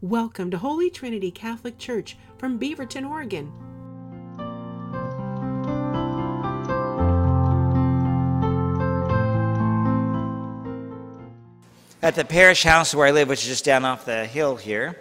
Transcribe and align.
Welcome 0.00 0.50
to 0.50 0.58
Holy 0.58 0.90
Trinity 0.90 1.30
Catholic 1.30 1.78
Church 1.78 2.16
from 2.36 2.58
Beaverton, 2.58 3.08
Oregon. 3.08 3.50
At 12.02 12.16
the 12.16 12.24
parish 12.24 12.64
house 12.64 12.94
where 12.94 13.06
I 13.06 13.12
live, 13.12 13.28
which 13.28 13.42
is 13.42 13.48
just 13.48 13.64
down 13.64 13.84
off 13.84 14.04
the 14.04 14.26
hill 14.26 14.56
here, 14.56 15.00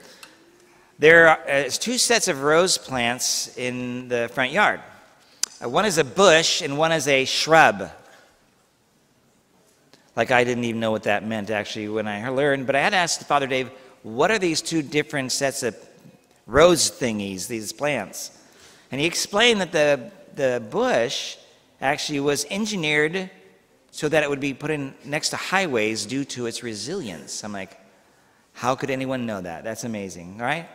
there 0.99 1.27
are 1.27 1.49
uh, 1.49 1.63
two 1.69 1.97
sets 1.97 2.29
of 2.29 2.43
rose 2.43 2.77
plants 2.77 3.57
in 3.57 4.07
the 4.07 4.29
front 4.31 4.51
yard. 4.51 4.79
Uh, 5.61 5.67
one 5.67 5.85
is 5.85 5.97
a 5.97 6.05
bush 6.05 6.61
and 6.61 6.77
one 6.77 6.91
is 6.93 7.07
a 7.07 7.25
shrub. 7.25 7.89
Like 10.15 10.31
I 10.31 10.43
didn't 10.43 10.63
even 10.63 10.79
know 10.79 10.91
what 10.91 11.03
that 11.03 11.25
meant 11.25 11.49
actually 11.49 11.89
when 11.89 12.07
I 12.07 12.29
learned, 12.29 12.67
but 12.67 12.75
I 12.75 12.81
had 12.81 12.93
asked 12.93 13.23
Father 13.23 13.47
Dave, 13.47 13.71
what 14.03 14.29
are 14.31 14.39
these 14.39 14.61
two 14.61 14.81
different 14.81 15.31
sets 15.31 15.63
of 15.63 15.75
rose 16.45 16.91
thingies, 16.91 17.47
these 17.47 17.71
plants? 17.73 18.37
And 18.91 19.01
he 19.01 19.07
explained 19.07 19.61
that 19.61 19.71
the, 19.71 20.11
the 20.35 20.63
bush 20.69 21.37
actually 21.81 22.19
was 22.19 22.45
engineered 22.51 23.29
so 23.91 24.09
that 24.09 24.23
it 24.23 24.29
would 24.29 24.39
be 24.39 24.53
put 24.53 24.71
in 24.71 24.93
next 25.05 25.29
to 25.29 25.37
highways 25.37 26.05
due 26.05 26.25
to 26.25 26.45
its 26.45 26.63
resilience. 26.63 27.43
I'm 27.43 27.53
like, 27.53 27.79
how 28.53 28.75
could 28.75 28.89
anyone 28.89 29.25
know 29.25 29.41
that? 29.41 29.63
That's 29.63 29.83
amazing, 29.83 30.37
all 30.39 30.45
right? 30.45 30.67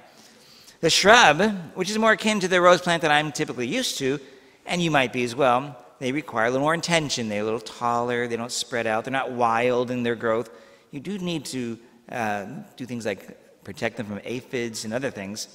The 0.81 0.91
shrub, 0.91 1.41
which 1.75 1.91
is 1.91 1.99
more 1.99 2.13
akin 2.13 2.41
to 2.41 2.49
the 2.49 2.61
rose 2.61 2.81
plant 2.81 3.03
that 3.03 3.11
I'm 3.11 3.33
typically 3.33 3.67
used 3.67 3.99
to, 3.99 4.21
and 4.67 4.83
you 4.83 4.91
might 4.91 5.13
be 5.13 5.25
as 5.25 5.35
well, 5.35 5.77
they 5.99 6.13
require 6.13 6.47
a 6.47 6.51
little 6.51 6.65
more 6.65 6.75
attention. 6.75 7.29
They're 7.29 7.43
a 7.43 7.45
little 7.45 7.61
taller, 7.61 8.29
they 8.29 8.37
don't 8.37 8.53
spread 8.53 8.87
out, 8.87 9.05
they're 9.05 9.13
not 9.13 9.33
wild 9.33 9.91
in 9.91 10.03
their 10.03 10.15
growth. 10.15 10.51
You 10.93 11.01
do 11.01 11.19
need 11.19 11.45
to 11.47 11.79
uh, 12.11 12.47
do 12.77 12.87
things 12.87 13.05
like 13.07 13.65
protect 13.65 13.97
them 13.97 14.07
from 14.07 14.21
aphids 14.25 14.85
and 14.85 14.95
other 14.95 15.11
things. 15.11 15.49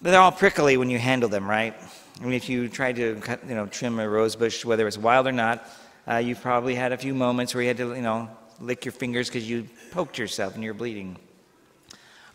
But 0.00 0.10
they're 0.10 0.20
all 0.20 0.32
prickly 0.32 0.76
when 0.76 0.90
you 0.90 0.98
handle 0.98 1.28
them, 1.28 1.48
right? 1.48 1.74
I 2.20 2.24
mean, 2.24 2.34
if 2.34 2.48
you 2.48 2.68
try 2.68 2.92
to 2.92 3.20
you 3.48 3.54
know, 3.54 3.66
trim 3.66 3.98
a 3.98 4.08
rose 4.08 4.36
bush, 4.36 4.64
whether 4.64 4.86
it's 4.86 4.98
wild 4.98 5.26
or 5.26 5.32
not, 5.32 5.68
uh, 6.06 6.16
you've 6.16 6.40
probably 6.40 6.74
had 6.74 6.92
a 6.92 6.98
few 6.98 7.14
moments 7.14 7.54
where 7.54 7.62
you 7.62 7.68
had 7.68 7.78
to, 7.78 7.94
you 7.94 8.02
know, 8.02 8.28
lick 8.60 8.84
your 8.84 8.92
fingers 8.92 9.28
because 9.28 9.48
you 9.48 9.66
poked 9.90 10.18
yourself 10.18 10.54
and 10.54 10.62
you're 10.62 10.74
bleeding. 10.74 11.16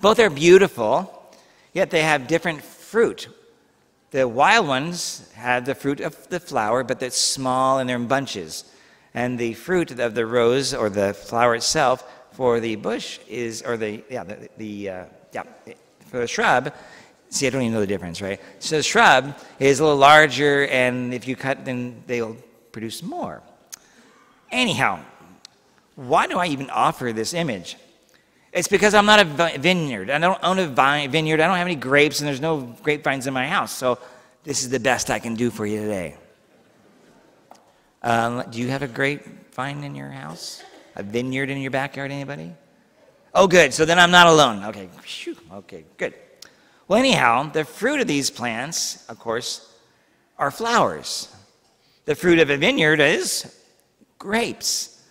Both 0.02 0.20
are 0.20 0.30
beautiful, 0.30 1.32
yet 1.74 1.92
they 1.92 2.02
have 2.02 2.28
different 2.28 2.64
fruit. 2.64 3.28
The 4.12 4.28
wild 4.28 4.68
ones 4.68 5.32
have 5.36 5.66
the 5.66 5.76
fruit 5.76 6.02
of 6.02 6.28
the 6.30 6.40
flower, 6.40 6.84
but 6.84 7.02
it's 7.04 7.18
small 7.18 7.80
and 7.80 7.88
they're 7.88 7.98
in 7.98 8.08
bunches. 8.08 8.64
And 9.14 9.38
the 9.38 9.54
fruit 9.54 9.92
of 10.00 10.16
the 10.16 10.26
rose 10.26 10.74
or 10.74 10.90
the 10.90 11.14
flower 11.14 11.56
itself 11.56 12.04
for 12.40 12.62
the 12.62 12.78
bush 12.78 13.20
is, 13.28 13.62
or 13.64 13.76
the, 13.76 14.02
yeah, 14.10 14.24
the, 14.24 14.48
the 14.56 14.90
uh, 14.90 15.06
yeah, 15.34 15.44
for 16.06 16.20
the 16.20 16.28
shrub, 16.28 16.74
see, 17.28 17.46
I 17.46 17.50
don't 17.50 17.64
even 17.64 17.74
know 17.74 17.82
the 17.82 17.94
difference, 17.96 18.22
right? 18.22 18.40
So 18.60 18.78
the 18.78 18.84
shrub 18.84 19.38
is 19.60 19.82
a 19.82 19.84
little 19.84 19.98
larger, 19.98 20.66
and 20.68 21.14
if 21.14 21.28
you 21.28 21.36
cut, 21.36 21.66
then 21.66 22.02
they'll 22.08 22.38
produce 22.72 23.04
more. 23.04 23.44
Anyhow, 24.54 25.02
why 25.96 26.28
do 26.28 26.38
I 26.40 26.46
even 26.46 26.70
offer 26.70 27.12
this 27.12 27.34
image? 27.34 27.76
It's 28.54 28.70
because 28.70 28.94
I'm 28.94 29.06
not 29.06 29.20
a 29.20 29.58
vineyard. 29.60 30.10
I 30.10 30.18
don't 30.18 30.42
own 30.42 30.60
a 30.60 30.68
vineyard. 31.10 31.42
I 31.42 31.48
don't 31.48 31.58
have 31.58 31.68
any 31.68 31.76
grapes, 31.76 32.22
and 32.22 32.28
there's 32.30 32.40
no 32.40 32.62
grapevines 32.84 33.28
in 33.28 33.34
my 33.34 33.48
house. 33.50 33.74
So 33.74 34.00
this 34.46 34.64
is 34.64 34.70
the 34.70 34.80
best 34.80 35.10
I 35.10 35.20
can 35.20 35.36
do 35.36 35.50
for 35.50 35.66
you 35.66 35.82
today. 35.82 36.16
Um, 38.02 38.46
do 38.50 38.60
you 38.62 38.70
have 38.70 38.82
a 38.82 38.88
grapevine 38.88 39.84
in 39.84 39.94
your 39.94 40.12
house? 40.12 40.64
A 41.00 41.04
vineyard 41.04 41.50
in 41.50 41.60
your 41.60 41.72
backyard? 41.72 42.12
Anybody? 42.12 42.52
Oh, 43.34 43.48
good. 43.48 43.74
So 43.74 43.86
then 43.86 43.98
I'm 43.98 44.12
not 44.12 44.28
alone. 44.28 44.66
Okay. 44.66 44.90
Okay, 45.54 45.86
good. 45.96 46.14
Well, 46.90 47.00
anyhow, 47.00 47.50
the 47.50 47.64
fruit 47.64 48.02
of 48.02 48.08
these 48.08 48.30
plants, 48.30 49.08
of 49.08 49.18
course, 49.18 49.74
are 50.38 50.52
flowers. 50.52 51.34
The 52.04 52.16
fruit 52.16 52.40
of 52.40 52.50
a 52.50 52.58
vineyard 52.58 53.00
is 53.00 53.56
grapes. 54.18 55.02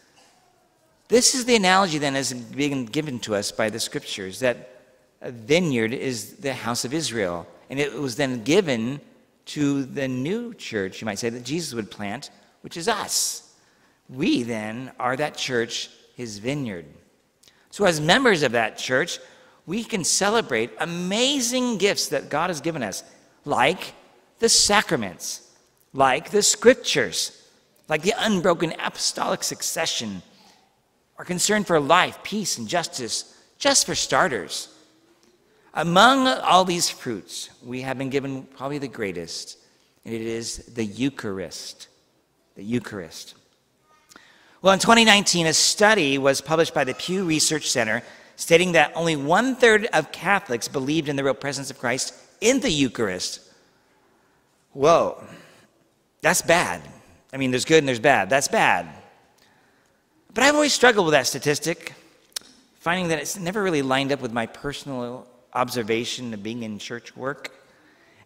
This 1.09 1.35
is 1.35 1.47
the 1.47 1.57
analogy 1.57 1.97
then 1.97 2.17
as 2.17 2.35
being 2.35 2.85
given 2.85 3.19
to 3.21 3.35
us 3.35 3.51
by 3.51 3.71
the 3.71 3.81
scriptures 3.81 4.41
that 4.41 4.83
a 5.23 5.31
vineyard 5.31 5.95
is 5.95 6.35
the 6.35 6.53
house 6.53 6.85
of 6.85 6.93
Israel. 6.93 7.47
And 7.71 7.81
it 7.81 7.95
was 7.95 8.17
then 8.17 8.45
given 8.45 9.01
to 9.47 9.85
the 9.85 10.07
new 10.07 10.53
church, 10.53 11.01
you 11.01 11.07
might 11.07 11.19
say, 11.19 11.31
that 11.31 11.45
Jesus 11.45 11.73
would 11.73 11.91
plant, 11.91 12.31
which 12.61 12.77
is 12.77 12.89
us. 12.89 13.48
We 14.09 14.43
then 14.43 14.93
are 14.99 15.17
that 15.17 15.37
church, 15.37 15.91
his 16.17 16.39
vineyard. 16.39 16.87
So, 17.71 17.85
as 17.85 18.01
members 18.01 18.43
of 18.43 18.53
that 18.53 18.79
church, 18.79 19.19
we 19.67 19.85
can 19.85 20.03
celebrate 20.03 20.71
amazing 20.81 21.77
gifts 21.79 22.09
that 22.09 22.31
God 22.31 22.49
has 22.49 22.61
given 22.61 22.83
us, 22.83 23.05
like 23.45 23.93
the 24.39 24.49
sacraments, 24.49 25.53
like 25.93 26.31
the 26.31 26.43
scriptures, 26.43 27.47
like 27.89 28.03
the 28.03 28.15
unbroken 28.19 28.73
apostolic 28.79 29.43
succession, 29.43 30.23
our 31.19 31.25
concern 31.25 31.65
for 31.65 31.79
life, 31.79 32.19
peace, 32.23 32.57
and 32.59 32.67
justice, 32.67 33.37
just 33.59 33.87
for 33.87 33.95
starters. 33.95 34.69
Among 35.75 36.27
all 36.27 36.65
these 36.65 36.89
fruits, 36.89 37.51
we 37.63 37.83
have 37.83 37.99
been 37.99 38.11
given 38.11 38.45
probably 38.45 38.79
the 38.79 38.89
greatest, 38.89 39.59
and 40.05 40.15
it 40.15 40.23
is 40.23 40.59
the 40.75 40.85
Eucharist. 40.85 41.89
The 42.55 42.65
Eucharist. 42.65 43.35
Well, 44.61 44.73
in 44.73 44.81
2019, 44.81 45.47
a 45.47 45.53
study 45.53 46.19
was 46.19 46.41
published 46.41 46.75
by 46.75 46.83
the 46.83 46.93
Pew 46.93 47.25
Research 47.25 47.71
Center 47.71 48.03
stating 48.35 48.73
that 48.73 48.91
only 48.97 49.15
one 49.15 49.55
third 49.55 49.87
of 49.93 50.11
Catholics 50.11 50.67
believed 50.67 51.09
in 51.09 51.15
the 51.15 51.23
real 51.23 51.35
presence 51.35 51.71
of 51.71 51.79
Christ 51.79 52.13
in 52.41 52.59
the 52.59 52.71
Eucharist. 52.71 53.41
Whoa, 54.73 55.23
that's 56.23 56.43
bad. 56.43 56.83
I 57.33 57.37
mean, 57.37 57.53
there's 57.53 57.65
good 57.65 57.79
and 57.79 57.89
there's 57.89 58.01
bad. 58.01 58.31
That's 58.31 58.49
bad. 58.49 58.89
But 60.35 60.43
I've 60.43 60.57
always 60.57 60.73
struggled 60.73 61.07
with 61.07 61.13
that 61.13 61.29
statistic, 61.29 61.95
finding 62.81 63.09
that 63.09 63.21
it's 63.21 63.39
never 63.39 63.63
really 63.63 63.83
lined 63.83 64.11
up 64.11 64.21
with 64.21 64.33
my 64.33 64.47
personal 64.47 65.29
observation 65.55 66.35
of 66.35 66.43
being 66.43 66.65
in 66.65 66.81
church 66.81 67.17
work. 67.17 67.53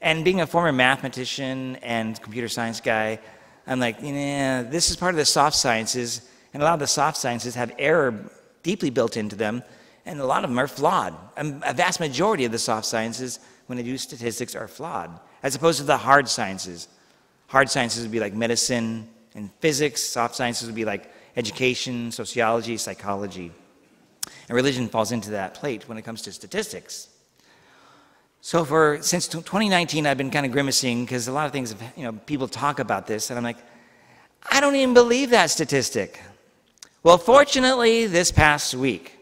And 0.00 0.24
being 0.24 0.40
a 0.40 0.46
former 0.46 0.72
mathematician 0.72 1.76
and 1.76 2.20
computer 2.20 2.48
science 2.48 2.80
guy, 2.80 3.20
I'm 3.66 3.80
like, 3.80 3.96
yeah, 4.02 4.62
this 4.62 4.90
is 4.90 4.96
part 4.96 5.14
of 5.14 5.18
the 5.18 5.24
soft 5.24 5.56
sciences, 5.56 6.28
and 6.52 6.62
a 6.62 6.66
lot 6.66 6.74
of 6.74 6.80
the 6.80 6.86
soft 6.86 7.16
sciences 7.16 7.54
have 7.54 7.72
error 7.78 8.30
deeply 8.62 8.90
built 8.90 9.16
into 9.16 9.36
them, 9.36 9.62
and 10.04 10.20
a 10.20 10.26
lot 10.26 10.44
of 10.44 10.50
them 10.50 10.58
are 10.58 10.66
flawed. 10.66 11.14
Um, 11.36 11.62
a 11.64 11.72
vast 11.72 12.00
majority 12.00 12.44
of 12.44 12.52
the 12.52 12.58
soft 12.58 12.86
sciences, 12.86 13.38
when 13.66 13.76
they 13.76 13.84
do 13.84 13.96
statistics, 13.96 14.54
are 14.54 14.68
flawed, 14.68 15.18
as 15.42 15.54
opposed 15.54 15.78
to 15.78 15.84
the 15.84 15.96
hard 15.96 16.28
sciences. 16.28 16.88
Hard 17.46 17.70
sciences 17.70 18.02
would 18.02 18.12
be 18.12 18.20
like 18.20 18.34
medicine 18.34 19.08
and 19.34 19.50
physics. 19.60 20.02
Soft 20.02 20.34
sciences 20.34 20.66
would 20.66 20.74
be 20.74 20.84
like 20.84 21.12
education, 21.36 22.10
sociology, 22.10 22.76
psychology. 22.76 23.52
And 24.48 24.56
religion 24.56 24.88
falls 24.88 25.12
into 25.12 25.30
that 25.30 25.54
plate 25.54 25.88
when 25.88 25.98
it 25.98 26.02
comes 26.02 26.22
to 26.22 26.32
statistics. 26.32 27.08
So 28.44 28.64
for 28.64 28.98
since 29.02 29.28
2019, 29.28 30.04
I've 30.04 30.18
been 30.18 30.32
kind 30.32 30.44
of 30.44 30.50
grimacing 30.50 31.04
because 31.04 31.28
a 31.28 31.32
lot 31.32 31.46
of 31.46 31.52
things, 31.52 31.76
you 31.96 32.02
know, 32.02 32.12
people 32.12 32.48
talk 32.48 32.80
about 32.80 33.06
this, 33.06 33.30
and 33.30 33.38
I'm 33.38 33.44
like, 33.44 33.56
I 34.50 34.60
don't 34.60 34.74
even 34.74 34.94
believe 34.94 35.30
that 35.30 35.48
statistic. 35.50 36.20
Well, 37.04 37.18
fortunately, 37.18 38.08
this 38.08 38.32
past 38.32 38.74
week, 38.74 39.16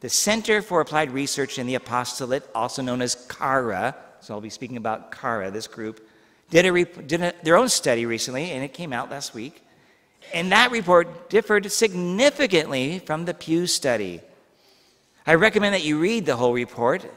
the 0.00 0.08
Center 0.08 0.62
for 0.62 0.80
Applied 0.80 1.12
Research 1.12 1.60
in 1.60 1.68
the 1.68 1.76
Apostolate, 1.76 2.42
also 2.56 2.82
known 2.82 3.02
as 3.02 3.14
CARA, 3.14 3.94
so 4.20 4.34
I'll 4.34 4.40
be 4.40 4.50
speaking 4.50 4.76
about 4.76 5.12
CARA, 5.12 5.52
this 5.52 5.68
group, 5.68 6.04
did, 6.50 6.66
a, 6.66 6.84
did 7.02 7.22
a, 7.22 7.34
their 7.44 7.56
own 7.56 7.68
study 7.68 8.04
recently, 8.04 8.50
and 8.50 8.64
it 8.64 8.74
came 8.74 8.92
out 8.92 9.12
last 9.12 9.32
week. 9.32 9.62
And 10.34 10.50
that 10.50 10.72
report 10.72 11.30
differed 11.30 11.70
significantly 11.70 12.98
from 12.98 13.26
the 13.26 13.34
Pew 13.34 13.68
study. 13.68 14.22
I 15.24 15.36
recommend 15.36 15.72
that 15.72 15.84
you 15.84 16.00
read 16.00 16.26
the 16.26 16.34
whole 16.34 16.52
report, 16.52 17.08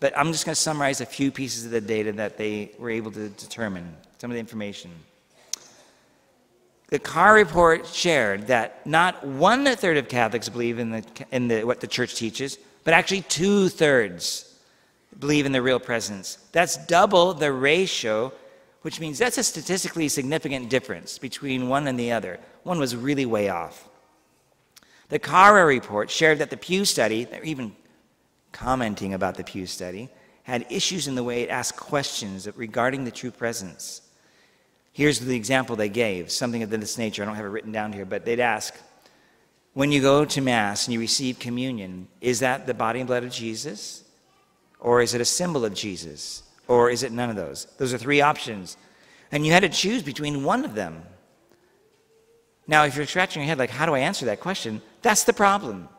but 0.00 0.16
I'm 0.16 0.32
just 0.32 0.44
going 0.44 0.54
to 0.54 0.60
summarize 0.60 1.00
a 1.00 1.06
few 1.06 1.30
pieces 1.30 1.64
of 1.64 1.70
the 1.70 1.80
data 1.80 2.12
that 2.12 2.36
they 2.36 2.72
were 2.78 2.90
able 2.90 3.10
to 3.12 3.28
determine, 3.30 3.96
some 4.18 4.30
of 4.30 4.34
the 4.34 4.40
information. 4.40 4.90
The 6.88 6.98
CARA 6.98 7.34
report 7.34 7.86
shared 7.86 8.46
that 8.46 8.86
not 8.86 9.26
one 9.26 9.64
third 9.76 9.96
of 9.96 10.08
Catholics 10.08 10.48
believe 10.48 10.78
in, 10.78 10.90
the, 10.90 11.04
in 11.32 11.48
the, 11.48 11.64
what 11.64 11.80
the 11.80 11.86
church 11.86 12.14
teaches, 12.14 12.58
but 12.84 12.94
actually 12.94 13.22
two 13.22 13.68
thirds 13.68 14.54
believe 15.18 15.46
in 15.46 15.52
the 15.52 15.62
real 15.62 15.80
presence. 15.80 16.38
That's 16.52 16.76
double 16.86 17.34
the 17.34 17.52
ratio 17.52 18.32
which 18.86 19.00
means 19.00 19.18
that's 19.18 19.36
a 19.36 19.42
statistically 19.42 20.08
significant 20.08 20.70
difference 20.70 21.18
between 21.18 21.68
one 21.68 21.88
and 21.88 21.98
the 21.98 22.12
other. 22.12 22.38
One 22.62 22.78
was 22.78 22.94
really 22.94 23.26
way 23.26 23.48
off. 23.48 23.88
The 25.08 25.18
CARA 25.18 25.66
report 25.66 26.08
shared 26.08 26.38
that 26.38 26.50
the 26.50 26.56
Pew 26.56 26.84
study, 26.84 27.26
even 27.42 27.74
commenting 28.56 29.12
about 29.12 29.34
the 29.34 29.44
Pew 29.44 29.66
study, 29.66 30.08
had 30.42 30.66
issues 30.70 31.08
in 31.08 31.14
the 31.14 31.22
way 31.22 31.42
it 31.42 31.50
asked 31.50 31.76
questions 31.76 32.48
regarding 32.56 33.04
the 33.04 33.10
true 33.10 33.30
presence. 33.30 34.00
Here's 34.92 35.20
the 35.20 35.36
example 35.36 35.76
they 35.76 35.90
gave, 35.90 36.30
something 36.30 36.62
of 36.62 36.70
this 36.70 36.96
nature. 36.96 37.22
I 37.22 37.26
don't 37.26 37.34
have 37.34 37.44
it 37.44 37.48
written 37.48 37.72
down 37.72 37.92
here, 37.92 38.06
but 38.06 38.24
they'd 38.24 38.40
ask, 38.40 38.74
when 39.74 39.92
you 39.92 40.00
go 40.00 40.24
to 40.24 40.40
Mass 40.40 40.86
and 40.86 40.94
you 40.94 41.00
receive 41.00 41.38
communion, 41.38 42.08
is 42.22 42.40
that 42.40 42.66
the 42.66 42.72
body 42.72 43.00
and 43.00 43.06
blood 43.06 43.24
of 43.24 43.30
Jesus? 43.30 44.04
Or 44.80 45.02
is 45.02 45.12
it 45.12 45.20
a 45.20 45.26
symbol 45.26 45.66
of 45.66 45.74
Jesus? 45.74 46.42
Or 46.66 46.88
is 46.88 47.02
it 47.02 47.12
none 47.12 47.28
of 47.28 47.36
those? 47.36 47.66
Those 47.76 47.92
are 47.92 47.98
three 47.98 48.22
options. 48.22 48.78
And 49.30 49.44
you 49.44 49.52
had 49.52 49.64
to 49.64 49.68
choose 49.68 50.02
between 50.02 50.44
one 50.44 50.64
of 50.64 50.74
them. 50.74 51.02
Now, 52.66 52.84
if 52.84 52.96
you're 52.96 53.04
scratching 53.04 53.42
your 53.42 53.48
head, 53.48 53.58
like, 53.58 53.70
how 53.70 53.84
do 53.84 53.94
I 53.94 53.98
answer 53.98 54.26
that 54.26 54.40
question? 54.40 54.80
That's 55.02 55.24
the 55.24 55.34
problem. 55.34 55.90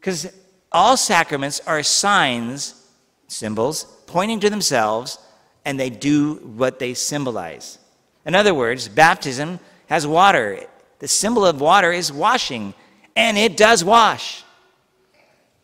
Because 0.00 0.32
all 0.76 0.98
sacraments 0.98 1.58
are 1.66 1.82
signs, 1.82 2.86
symbols, 3.28 3.84
pointing 4.06 4.40
to 4.40 4.50
themselves, 4.50 5.18
and 5.64 5.80
they 5.80 5.88
do 5.88 6.34
what 6.34 6.78
they 6.78 6.92
symbolize. 6.92 7.78
In 8.26 8.34
other 8.34 8.52
words, 8.52 8.86
baptism 8.86 9.58
has 9.86 10.06
water. 10.06 10.60
The 10.98 11.08
symbol 11.08 11.46
of 11.46 11.62
water 11.62 11.92
is 11.92 12.12
washing, 12.12 12.74
and 13.16 13.38
it 13.38 13.56
does 13.56 13.82
wash. 13.84 14.44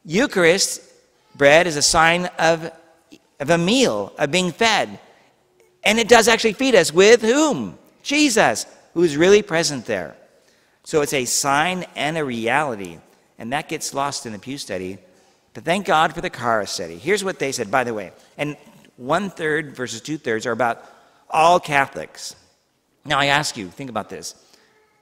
Eucharist, 0.06 0.80
bread, 1.34 1.66
is 1.66 1.76
a 1.76 1.82
sign 1.82 2.24
of, 2.38 2.72
of 3.38 3.50
a 3.50 3.58
meal, 3.58 4.14
of 4.18 4.30
being 4.30 4.50
fed. 4.50 4.98
And 5.84 5.98
it 5.98 6.08
does 6.08 6.26
actually 6.26 6.54
feed 6.54 6.74
us 6.74 6.90
with 6.90 7.20
whom? 7.20 7.76
Jesus, 8.02 8.64
who's 8.94 9.18
really 9.18 9.42
present 9.42 9.84
there. 9.84 10.16
So 10.84 11.02
it's 11.02 11.12
a 11.12 11.26
sign 11.26 11.84
and 11.96 12.16
a 12.16 12.24
reality. 12.24 12.98
And 13.38 13.52
that 13.52 13.68
gets 13.68 13.94
lost 13.94 14.26
in 14.26 14.32
the 14.32 14.38
Pew 14.38 14.58
study. 14.58 14.98
But 15.54 15.64
thank 15.64 15.86
God 15.86 16.14
for 16.14 16.20
the 16.20 16.30
CARA 16.30 16.66
study. 16.66 16.96
Here's 16.96 17.24
what 17.24 17.38
they 17.38 17.52
said, 17.52 17.70
by 17.70 17.84
the 17.84 17.94
way. 17.94 18.12
And 18.38 18.56
one 18.96 19.30
third 19.30 19.74
versus 19.74 20.00
two 20.00 20.18
thirds 20.18 20.46
are 20.46 20.52
about 20.52 20.84
all 21.28 21.58
Catholics. 21.58 22.36
Now 23.04 23.18
I 23.18 23.26
ask 23.26 23.56
you, 23.56 23.68
think 23.68 23.90
about 23.90 24.08
this. 24.08 24.34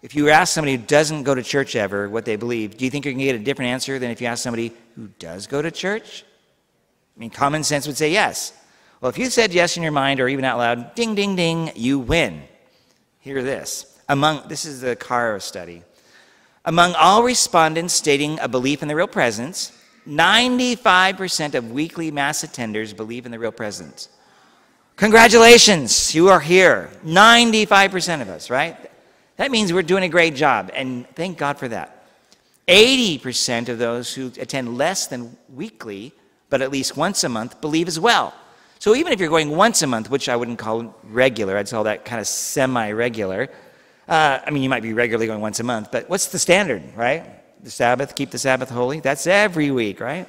If 0.02 0.14
you 0.14 0.30
ask 0.30 0.54
somebody 0.54 0.76
who 0.76 0.82
doesn't 0.82 1.24
go 1.24 1.34
to 1.34 1.42
church 1.42 1.76
ever 1.76 2.08
what 2.08 2.24
they 2.24 2.36
believe, 2.36 2.76
do 2.78 2.84
you 2.86 2.90
think 2.90 3.04
you're 3.04 3.12
going 3.12 3.26
to 3.26 3.32
get 3.32 3.40
a 3.40 3.44
different 3.44 3.70
answer 3.70 3.98
than 3.98 4.10
if 4.10 4.20
you 4.20 4.26
ask 4.26 4.42
somebody 4.42 4.72
who 4.96 5.08
does 5.18 5.46
go 5.46 5.60
to 5.60 5.70
church? 5.70 6.24
I 7.16 7.20
mean, 7.20 7.30
common 7.30 7.62
sense 7.64 7.86
would 7.86 7.98
say 7.98 8.10
yes. 8.10 8.54
Well, 9.00 9.10
if 9.10 9.18
you 9.18 9.28
said 9.28 9.52
yes 9.52 9.76
in 9.76 9.82
your 9.82 9.92
mind 9.92 10.20
or 10.20 10.28
even 10.28 10.44
out 10.44 10.56
loud, 10.56 10.94
ding, 10.94 11.14
ding, 11.14 11.36
ding, 11.36 11.72
you 11.74 11.98
win. 11.98 12.42
Hear 13.20 13.42
this. 13.42 13.98
Among, 14.08 14.48
this 14.48 14.64
is 14.64 14.80
the 14.80 14.96
CARA 14.96 15.40
study. 15.40 15.82
Among 16.64 16.94
all 16.94 17.22
respondents 17.22 17.94
stating 17.94 18.38
a 18.40 18.48
belief 18.48 18.82
in 18.82 18.88
the 18.88 18.94
real 18.94 19.06
presence, 19.06 19.72
95% 20.06 21.54
of 21.54 21.70
weekly 21.70 22.10
Mass 22.10 22.44
attenders 22.44 22.94
believe 22.94 23.24
in 23.24 23.32
the 23.32 23.38
real 23.38 23.52
presence. 23.52 24.08
Congratulations, 24.96 26.14
you 26.14 26.28
are 26.28 26.40
here. 26.40 26.90
95% 27.04 28.20
of 28.20 28.28
us, 28.28 28.50
right? 28.50 28.76
That 29.36 29.50
means 29.50 29.72
we're 29.72 29.82
doing 29.82 30.04
a 30.04 30.08
great 30.08 30.34
job, 30.34 30.70
and 30.74 31.08
thank 31.14 31.38
God 31.38 31.56
for 31.56 31.68
that. 31.68 32.04
80% 32.68 33.70
of 33.70 33.78
those 33.78 34.12
who 34.12 34.26
attend 34.38 34.76
less 34.76 35.06
than 35.06 35.36
weekly, 35.54 36.12
but 36.50 36.60
at 36.60 36.70
least 36.70 36.96
once 36.96 37.24
a 37.24 37.28
month, 37.30 37.60
believe 37.62 37.88
as 37.88 37.98
well. 37.98 38.34
So 38.78 38.94
even 38.94 39.12
if 39.12 39.20
you're 39.20 39.30
going 39.30 39.56
once 39.56 39.80
a 39.80 39.86
month, 39.86 40.10
which 40.10 40.28
I 40.28 40.36
wouldn't 40.36 40.58
call 40.58 40.94
regular, 41.04 41.56
I'd 41.56 41.70
call 41.70 41.84
that 41.84 42.04
kind 42.04 42.20
of 42.20 42.26
semi 42.26 42.92
regular. 42.92 43.48
Uh, 44.10 44.40
I 44.44 44.50
mean, 44.50 44.64
you 44.64 44.68
might 44.68 44.82
be 44.82 44.92
regularly 44.92 45.28
going 45.28 45.40
once 45.40 45.60
a 45.60 45.62
month, 45.62 45.92
but 45.92 46.10
what's 46.10 46.26
the 46.26 46.38
standard, 46.40 46.82
right? 46.96 47.24
The 47.62 47.70
Sabbath, 47.70 48.16
keep 48.16 48.32
the 48.32 48.38
Sabbath 48.38 48.68
holy. 48.68 48.98
That's 48.98 49.24
every 49.28 49.70
week, 49.70 50.00
right? 50.00 50.26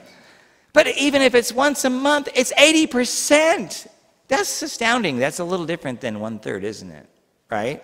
But 0.71 0.87
even 0.99 1.23
if 1.23 1.33
it's 1.33 1.51
once 1.51 1.83
a 1.83 1.89
month, 1.89 2.29
it's 2.35 2.53
80%. 2.53 3.87
That's 4.27 4.61
astounding. 4.61 5.17
That's 5.17 5.39
a 5.39 5.43
little 5.43 5.65
different 5.65 5.99
than 5.99 6.19
one 6.19 6.37
third, 6.37 6.63
isn't 6.63 6.91
it? 6.91 7.09
Right? 7.49 7.83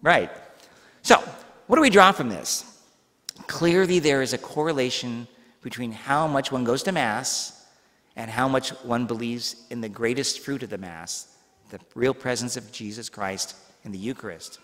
Right. 0.00 0.30
So, 1.02 1.16
what 1.66 1.74
do 1.74 1.82
we 1.82 1.90
draw 1.90 2.12
from 2.12 2.28
this? 2.28 2.64
Clearly, 3.48 3.98
there 3.98 4.22
is 4.22 4.32
a 4.32 4.38
correlation 4.38 5.26
between 5.60 5.90
how 5.90 6.28
much 6.28 6.52
one 6.52 6.62
goes 6.62 6.84
to 6.84 6.92
Mass 6.92 7.66
and 8.14 8.30
how 8.30 8.46
much 8.46 8.70
one 8.84 9.06
believes 9.06 9.56
in 9.70 9.80
the 9.80 9.88
greatest 9.88 10.38
fruit 10.38 10.62
of 10.62 10.70
the 10.70 10.78
Mass, 10.78 11.36
the 11.70 11.80
real 11.96 12.14
presence 12.14 12.56
of 12.56 12.70
Jesus 12.70 13.08
Christ 13.08 13.56
in 13.82 13.90
the 13.90 13.98
Eucharist. 13.98 14.60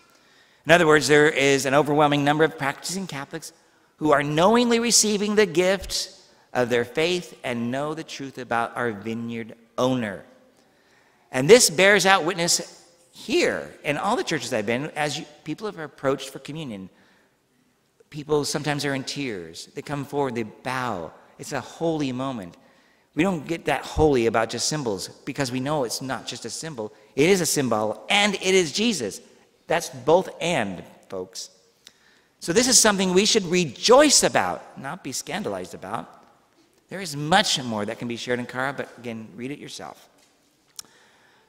In 0.65 0.71
other 0.71 0.87
words, 0.87 1.07
there 1.07 1.29
is 1.29 1.65
an 1.65 1.73
overwhelming 1.73 2.23
number 2.23 2.43
of 2.43 2.57
practicing 2.57 3.05
Catholics 3.05 3.53
who 3.97 4.11
are 4.11 4.23
knowingly 4.23 4.79
receiving 4.79 5.35
the 5.35 5.45
gift 5.45 6.11
of 6.53 6.69
their 6.69 6.85
faith 6.85 7.37
and 7.43 7.69
know 7.69 7.93
the 7.93 8.03
truth 8.03 8.37
about 8.37 8.75
our 8.75 8.91
vineyard 8.91 9.55
owner. 9.77 10.23
And 11.31 11.49
this 11.49 11.69
bears 11.69 12.05
out 12.05 12.23
witness 12.23 12.83
here 13.11 13.73
in 13.83 13.97
all 13.97 14.15
the 14.15 14.23
churches 14.23 14.53
I've 14.53 14.65
been 14.65 14.89
as 14.95 15.19
you, 15.19 15.25
people 15.43 15.67
have 15.67 15.77
approached 15.79 16.29
for 16.29 16.39
communion. 16.39 16.89
People 18.09 18.45
sometimes 18.45 18.85
are 18.85 18.95
in 18.95 19.03
tears. 19.03 19.67
They 19.75 19.81
come 19.81 20.05
forward, 20.05 20.35
they 20.35 20.43
bow. 20.43 21.11
It's 21.37 21.51
a 21.51 21.61
holy 21.61 22.11
moment. 22.11 22.55
We 23.13 23.23
don't 23.23 23.47
get 23.47 23.65
that 23.65 23.85
holy 23.85 24.25
about 24.25 24.49
just 24.49 24.67
symbols 24.67 25.09
because 25.25 25.51
we 25.51 25.59
know 25.59 25.83
it's 25.83 26.01
not 26.01 26.27
just 26.27 26.45
a 26.45 26.49
symbol, 26.49 26.93
it 27.15 27.29
is 27.29 27.39
a 27.39 27.45
symbol 27.45 28.03
and 28.09 28.35
it 28.35 28.41
is 28.41 28.71
Jesus. 28.71 29.21
That's 29.67 29.89
both 29.89 30.29
and, 30.41 30.83
folks. 31.09 31.49
So, 32.39 32.53
this 32.53 32.67
is 32.67 32.79
something 32.79 33.13
we 33.13 33.25
should 33.25 33.45
rejoice 33.45 34.23
about, 34.23 34.79
not 34.79 35.03
be 35.03 35.11
scandalized 35.11 35.73
about. 35.73 36.23
There 36.89 37.01
is 37.01 37.15
much 37.15 37.61
more 37.63 37.85
that 37.85 37.97
can 37.97 38.07
be 38.07 38.17
shared 38.17 38.39
in 38.39 38.45
CARA, 38.45 38.73
but 38.73 38.89
again, 38.97 39.27
read 39.35 39.51
it 39.51 39.57
yourself. 39.57 40.07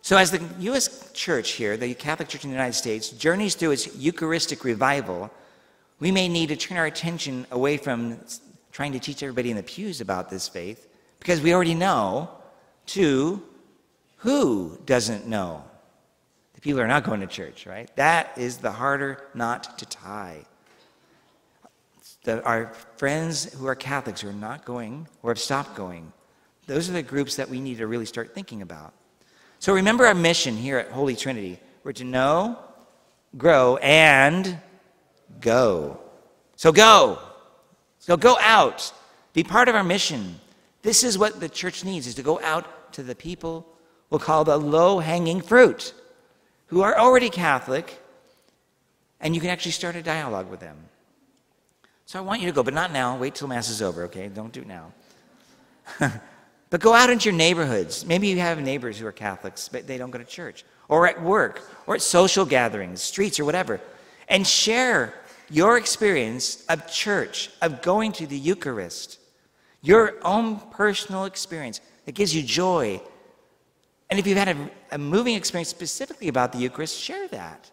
So, 0.00 0.16
as 0.16 0.30
the 0.30 0.42
U.S. 0.60 1.10
Church 1.12 1.52
here, 1.52 1.76
the 1.76 1.92
Catholic 1.94 2.28
Church 2.28 2.44
in 2.44 2.50
the 2.50 2.56
United 2.56 2.74
States, 2.74 3.10
journeys 3.10 3.54
through 3.54 3.72
its 3.72 3.94
Eucharistic 3.96 4.64
revival, 4.64 5.30
we 5.98 6.10
may 6.12 6.28
need 6.28 6.48
to 6.48 6.56
turn 6.56 6.78
our 6.78 6.86
attention 6.86 7.46
away 7.50 7.76
from 7.76 8.18
trying 8.72 8.92
to 8.92 8.98
teach 8.98 9.22
everybody 9.22 9.50
in 9.50 9.56
the 9.56 9.62
pews 9.62 10.00
about 10.00 10.30
this 10.30 10.48
faith, 10.48 10.86
because 11.18 11.40
we 11.40 11.52
already 11.52 11.74
know, 11.74 12.30
to 12.86 13.42
who 14.18 14.78
doesn't 14.86 15.26
know? 15.26 15.64
People 16.66 16.80
are 16.80 16.88
not 16.88 17.04
going 17.04 17.20
to 17.20 17.28
church, 17.28 17.64
right? 17.64 17.88
That 17.94 18.36
is 18.36 18.56
the 18.56 18.72
harder 18.72 19.22
knot 19.34 19.78
to 19.78 19.86
tie. 19.86 20.44
The, 22.24 22.42
our 22.42 22.72
friends 22.96 23.54
who 23.54 23.68
are 23.68 23.76
Catholics 23.76 24.22
who 24.22 24.30
are 24.30 24.32
not 24.32 24.64
going 24.64 25.06
or 25.22 25.30
have 25.30 25.38
stopped 25.38 25.76
going, 25.76 26.12
those 26.66 26.90
are 26.90 26.92
the 26.92 27.04
groups 27.04 27.36
that 27.36 27.48
we 27.48 27.60
need 27.60 27.78
to 27.78 27.86
really 27.86 28.04
start 28.04 28.34
thinking 28.34 28.62
about. 28.62 28.92
So 29.60 29.74
remember 29.74 30.06
our 30.06 30.14
mission 30.14 30.56
here 30.56 30.76
at 30.76 30.90
Holy 30.90 31.14
Trinity. 31.14 31.60
We're 31.84 31.92
to 31.92 32.04
know, 32.04 32.58
grow, 33.38 33.76
and 33.76 34.58
go. 35.40 36.00
So 36.56 36.72
go. 36.72 37.20
So 38.00 38.16
go 38.16 38.36
out. 38.40 38.92
Be 39.34 39.44
part 39.44 39.68
of 39.68 39.76
our 39.76 39.84
mission. 39.84 40.40
This 40.82 41.04
is 41.04 41.16
what 41.16 41.38
the 41.38 41.48
church 41.48 41.84
needs, 41.84 42.08
is 42.08 42.16
to 42.16 42.24
go 42.24 42.40
out 42.40 42.92
to 42.94 43.04
the 43.04 43.14
people 43.14 43.64
we'll 44.10 44.18
call 44.18 44.42
the 44.42 44.56
low-hanging 44.56 45.42
fruit 45.42 45.94
who 46.66 46.82
are 46.82 46.98
already 46.98 47.30
Catholic, 47.30 48.00
and 49.20 49.34
you 49.34 49.40
can 49.40 49.50
actually 49.50 49.72
start 49.72 49.96
a 49.96 50.02
dialogue 50.02 50.50
with 50.50 50.60
them. 50.60 50.76
So 52.06 52.18
I 52.18 52.22
want 52.22 52.40
you 52.40 52.46
to 52.46 52.52
go, 52.52 52.62
but 52.62 52.74
not 52.74 52.92
now. 52.92 53.16
Wait 53.16 53.34
till 53.34 53.48
Mass 53.48 53.68
is 53.68 53.82
over, 53.82 54.04
okay? 54.04 54.28
Don't 54.28 54.52
do 54.52 54.60
it 54.60 54.68
now. 54.68 54.92
but 56.70 56.80
go 56.80 56.94
out 56.94 57.10
into 57.10 57.30
your 57.30 57.36
neighborhoods. 57.36 58.06
Maybe 58.06 58.28
you 58.28 58.38
have 58.38 58.60
neighbors 58.60 58.98
who 58.98 59.06
are 59.06 59.12
Catholics, 59.12 59.68
but 59.68 59.86
they 59.86 59.98
don't 59.98 60.10
go 60.10 60.18
to 60.18 60.24
church, 60.24 60.64
or 60.88 61.06
at 61.06 61.20
work, 61.20 61.68
or 61.86 61.94
at 61.94 62.02
social 62.02 62.44
gatherings, 62.44 63.02
streets, 63.02 63.40
or 63.40 63.44
whatever, 63.44 63.80
and 64.28 64.46
share 64.46 65.14
your 65.50 65.76
experience 65.76 66.64
of 66.68 66.90
church, 66.90 67.50
of 67.62 67.82
going 67.82 68.12
to 68.12 68.26
the 68.26 68.38
Eucharist, 68.38 69.18
your 69.82 70.14
own 70.22 70.58
personal 70.70 71.24
experience 71.24 71.80
that 72.04 72.12
gives 72.12 72.34
you 72.34 72.42
joy 72.42 73.00
and 74.10 74.18
if 74.18 74.26
you've 74.26 74.38
had 74.38 74.48
a, 74.48 74.70
a 74.92 74.98
moving 74.98 75.34
experience 75.34 75.68
specifically 75.68 76.28
about 76.28 76.52
the 76.52 76.58
Eucharist, 76.58 76.98
share 76.98 77.26
that. 77.28 77.70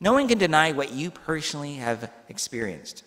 No 0.00 0.12
one 0.12 0.28
can 0.28 0.38
deny 0.38 0.72
what 0.72 0.92
you 0.92 1.10
personally 1.10 1.74
have 1.76 2.10
experienced. 2.28 3.02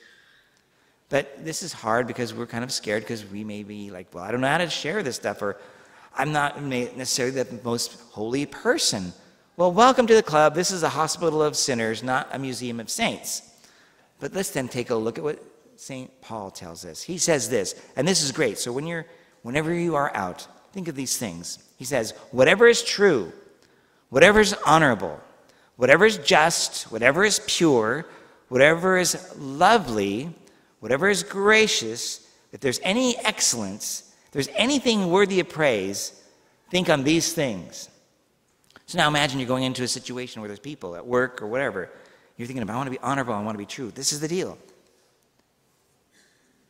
But 1.09 1.43
this 1.43 1.61
is 1.63 1.73
hard 1.73 2.07
because 2.07 2.33
we're 2.33 2.47
kind 2.47 2.63
of 2.63 2.71
scared 2.71 3.03
because 3.03 3.25
we 3.25 3.43
may 3.43 3.63
be 3.63 3.91
like, 3.91 4.13
well, 4.13 4.23
I 4.23 4.31
don't 4.31 4.41
know 4.41 4.47
how 4.47 4.57
to 4.59 4.69
share 4.69 5.03
this 5.03 5.15
stuff, 5.15 5.41
or 5.41 5.57
I'm 6.15 6.31
not 6.31 6.61
necessarily 6.61 7.43
the 7.43 7.59
most 7.63 7.99
holy 8.11 8.45
person. 8.45 9.13
Well, 9.57 9.71
welcome 9.71 10.07
to 10.07 10.15
the 10.15 10.23
club. 10.23 10.55
This 10.55 10.71
is 10.71 10.83
a 10.83 10.89
hospital 10.89 11.43
of 11.43 11.55
sinners, 11.55 12.01
not 12.01 12.29
a 12.31 12.39
museum 12.39 12.79
of 12.79 12.89
saints. 12.89 13.43
But 14.19 14.33
let's 14.33 14.51
then 14.51 14.67
take 14.67 14.89
a 14.89 14.95
look 14.95 15.17
at 15.17 15.23
what 15.23 15.43
St. 15.75 16.09
Paul 16.21 16.51
tells 16.51 16.85
us. 16.85 17.01
He 17.01 17.17
says 17.17 17.49
this, 17.49 17.79
and 17.95 18.07
this 18.07 18.21
is 18.21 18.31
great. 18.31 18.57
So 18.57 18.71
when 18.71 18.85
you're, 18.85 19.05
whenever 19.43 19.73
you 19.73 19.95
are 19.95 20.15
out, 20.15 20.47
think 20.73 20.87
of 20.87 20.95
these 20.95 21.17
things. 21.17 21.68
He 21.79 21.86
says, 21.86 22.13
whatever 22.31 22.67
is 22.67 22.83
true, 22.83 23.31
whatever 24.09 24.41
is 24.41 24.53
honorable, 24.65 25.21
whatever 25.77 26.05
is 26.05 26.17
just, 26.17 26.91
whatever 26.91 27.24
is 27.24 27.39
pure, 27.48 28.05
whatever 28.50 28.98
is 28.98 29.33
lovely, 29.38 30.36
whatever 30.81 31.07
is 31.07 31.24
gracious, 31.24 32.29
if 32.51 32.59
there's 32.59 32.81
any 32.83 33.17
excellence, 33.19 34.13
if 34.25 34.31
there's 34.31 34.50
anything 34.55 35.09
worthy 35.09 35.39
of 35.39 35.48
praise, 35.48 36.21
think 36.69 36.89
on 36.89 37.05
these 37.05 37.31
things. 37.31 37.88
So 38.86 38.98
now 38.98 39.07
imagine 39.07 39.39
you're 39.39 39.48
going 39.48 39.63
into 39.63 39.83
a 39.83 39.88
situation 39.88 40.41
where 40.41 40.50
there's 40.50 40.59
people 40.59 40.98
at 40.98 41.07
work 41.07 41.41
or 41.41 41.48
whatever. 41.48 41.89
You're 42.36 42.45
thinking 42.45 42.69
I 42.69 42.75
want 42.75 42.88
to 42.88 42.91
be 42.91 43.00
honorable, 43.00 43.33
I 43.33 43.41
want 43.41 43.55
to 43.55 43.59
be 43.59 43.65
true. 43.65 43.89
This 43.91 44.12
is 44.12 44.19
the 44.19 44.27
deal. 44.27 44.57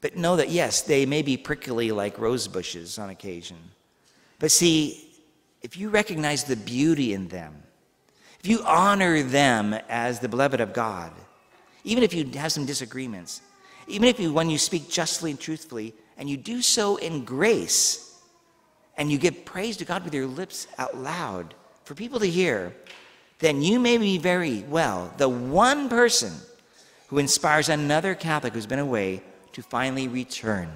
But 0.02 0.16
know 0.16 0.36
that, 0.36 0.50
yes, 0.50 0.84
they 0.84 1.08
may 1.08 1.24
be 1.24 1.36
prickly 1.36 1.92
like 1.92 2.20
rose 2.20 2.48
bushes 2.48 3.00
on 3.00 3.10
occasion. 3.10 3.58
But 4.40 4.52
see, 4.52 5.10
if 5.62 5.78
you 5.78 5.90
recognize 5.90 6.46
the 6.46 6.56
beauty 6.56 7.14
in 7.14 7.28
them, 7.28 7.64
if 8.40 8.48
you 8.48 8.64
honor 8.64 9.22
them 9.22 9.74
as 9.90 10.20
the 10.20 10.30
beloved 10.30 10.62
of 10.62 10.74
God, 10.74 11.12
even 11.84 12.04
if 12.04 12.14
you 12.14 12.26
have 12.40 12.52
some 12.52 12.66
disagreements, 12.66 13.42
even 13.88 14.08
if 14.08 14.20
you, 14.20 14.34
when 14.34 14.50
you 14.50 14.58
speak 14.58 14.90
justly 14.90 15.32
and 15.32 15.40
truthfully, 15.40 15.94
and 16.18 16.30
you 16.30 16.38
do 16.38 16.62
so 16.62 16.96
in 16.98 17.26
grace, 17.26 18.10
and 18.98 19.12
you 19.12 19.18
give 19.18 19.46
praise 19.46 19.78
to 19.78 19.86
God 19.86 20.04
with 20.04 20.14
your 20.14 20.28
lips 20.28 20.68
out 20.78 20.96
loud 20.96 21.56
for 21.86 21.96
people 21.96 22.20
to 22.20 22.30
hear, 22.30 22.76
then 23.40 23.62
you 23.62 23.80
may 23.80 23.98
be 23.98 24.18
very 24.18 24.64
well 24.64 25.14
the 25.18 25.30
one 25.30 25.90
person 25.90 26.34
who 27.08 27.18
inspires 27.18 27.70
another 27.70 28.14
Catholic 28.14 28.54
who's 28.54 28.68
been 28.68 28.80
away 28.80 29.24
to 29.54 29.62
finally 29.62 30.08
return. 30.08 30.70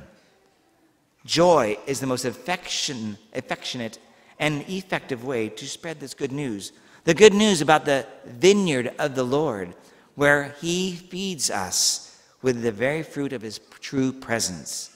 Joy 1.25 1.77
is 1.87 1.99
the 1.99 2.07
most 2.07 2.25
affection, 2.25 3.17
affectionate 3.33 3.97
and 4.39 4.65
effective 4.67 5.23
way 5.23 5.47
to 5.49 5.65
spread 5.67 5.99
this 5.99 6.13
good 6.13 6.31
news. 6.33 6.73
The 7.05 7.13
good 7.13 7.33
news 7.33 7.61
about 7.61 7.85
the 7.85 8.05
vineyard 8.25 8.93
of 8.99 9.15
the 9.15 9.23
Lord, 9.23 9.73
where 10.15 10.55
He 10.59 10.93
feeds 10.93 11.49
us 11.49 12.21
with 12.41 12.61
the 12.61 12.71
very 12.71 13.03
fruit 13.03 13.31
of 13.31 13.41
His 13.41 13.59
true 13.79 14.11
presence, 14.11 14.89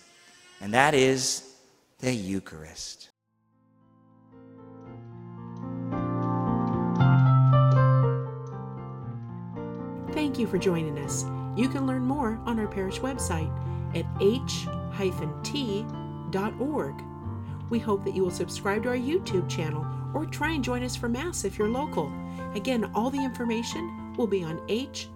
and 0.60 0.74
that 0.74 0.94
is 0.94 1.54
the 2.00 2.14
Eucharist. 2.14 3.10
Thank 10.12 10.40
you 10.40 10.48
for 10.48 10.58
joining 10.58 10.98
us. 11.00 11.24
You 11.56 11.70
can 11.70 11.88
learn 11.88 12.04
more 12.04 12.40
on 12.46 12.60
our 12.60 12.68
parish 12.68 13.00
website 13.00 13.52
at 13.96 14.06
We 17.70 17.80
hope 17.80 18.04
that 18.06 18.16
you 18.16 18.24
will 18.24 18.32
subscribe 18.32 18.84
to 18.84 18.90
our 18.90 18.96
YouTube 18.96 19.50
channel 19.50 19.86
or 20.14 20.26
try 20.26 20.52
and 20.52 20.64
join 20.64 20.84
us 20.84 20.96
for 20.96 21.10
Mass 21.10 21.44
if 21.44 21.58
you're 21.58 21.68
local. 21.68 22.12
Again, 22.56 22.90
all 22.96 23.10
the 23.10 23.24
information 23.24 24.14
will 24.16 24.28
be 24.28 24.44
on 24.44 24.62
h-t.org. 24.68 25.08